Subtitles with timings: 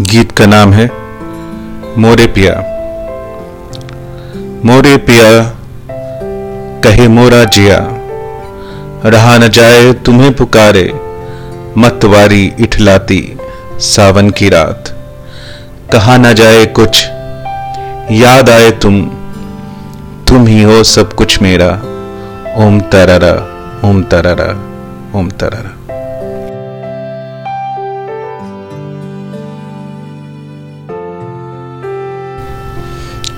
[0.00, 0.84] गीत का नाम है
[1.98, 2.54] मोरे पिया।
[4.64, 5.28] मोरे पिया,
[6.80, 7.78] कहे मोरा जिया।
[9.04, 10.92] रहा न जाए तुम्हें पुकारे
[11.78, 13.36] मतवारी इठलाती
[13.78, 14.88] सावन की रात।
[15.92, 17.04] कहा न जाए कुछ,
[18.12, 19.00] याद आए तुम
[20.28, 21.70] तुम ही हो सब कुछ मेरा।
[22.56, 23.34] ओम तररा
[23.88, 24.52] ओम तररा
[25.18, 25.83] ओम तररा।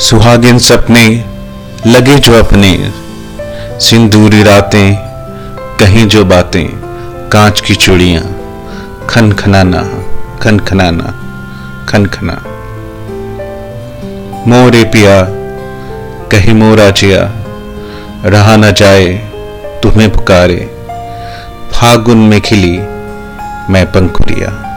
[0.00, 1.24] सुहागिन सपने
[1.86, 2.92] लगे जो अपने।
[3.80, 4.96] सिंदूरी रातें,
[5.80, 6.68] कहीं जो बातें।
[7.28, 8.22] कांच की चूड़ियाँ
[9.06, 9.82] खन खनाना
[10.38, 11.04] खन खनाना
[11.88, 12.42] खन खना
[14.46, 15.26] मोरे पिया,
[16.28, 17.32] कहीं मोरा जिया।
[18.24, 19.06] रहा न जाए,
[19.82, 20.70] तुम्हें पुकारे।
[21.72, 22.78] फागुन में खिली
[23.72, 24.69] मैं पंखुरिया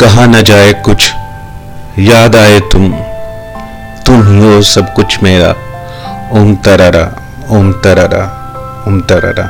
[0.00, 1.12] कहा न जाए कुछ,
[1.98, 2.90] याद आए तुम।
[4.06, 5.50] तुम ही हो सब कुछ मेरा।
[6.32, 7.04] ओम तररा
[7.50, 8.24] ओम तररा
[8.88, 9.44] ओम तररा।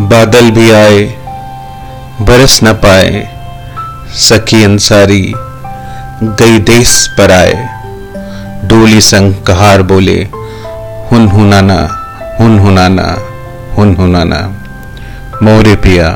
[0.00, 1.02] बादल भी आए,
[2.20, 3.28] बरस न पाए,
[4.18, 5.32] सखी अंसारी
[6.22, 7.68] गई देश पर आए।
[8.64, 10.18] डोली संग कहार बोले,
[11.10, 11.80] हुन हुनाना
[12.40, 13.06] हुन हुनाना
[13.74, 14.40] हुन हुनाना।
[15.42, 16.08] मोरे पिया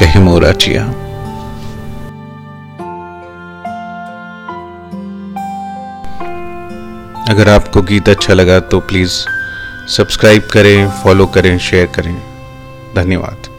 [0.00, 0.84] कहीं मोरा चिया।
[7.28, 9.12] अगर आपको गीत अच्छा लगा तो प्लीज़
[9.88, 12.14] सब्सक्राइब करें, फॉलो करें, शेयर करें।
[12.96, 13.55] धन्यवाद।